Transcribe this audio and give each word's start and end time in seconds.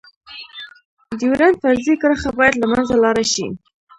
ډيورنډ 1.19 1.55
فرضي 1.61 1.93
کرښه 2.01 2.31
باید 2.39 2.59
لمنځه 2.61 2.95
لاړه 3.03 3.23
شی. 3.33 3.47